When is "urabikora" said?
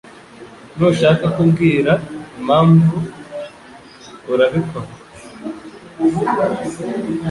4.31-4.89